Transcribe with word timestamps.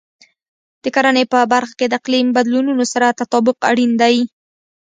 د 0.83 0.85
کرنې 0.95 1.23
په 1.31 1.39
برخه 1.53 1.73
کې 1.79 1.85
د 1.89 1.93
اقلیم 1.99 2.27
بدلونونو 2.37 2.83
سره 2.93 3.15
تطابق 3.19 3.57
اړین 3.71 3.91
دی. 4.01 4.15